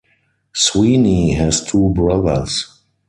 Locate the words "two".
1.63-1.89